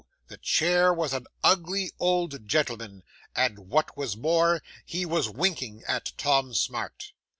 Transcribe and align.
The 0.29 0.37
chair 0.37 0.91
was 0.91 1.13
an 1.13 1.27
ugly 1.43 1.91
old 1.99 2.47
gentleman; 2.47 3.03
and 3.35 3.69
what 3.69 3.95
was 3.95 4.17
more, 4.17 4.63
he 4.83 5.05
was 5.05 5.29
winking 5.29 5.83
at 5.87 6.13
Tom 6.17 6.55
Smart. 6.55 7.11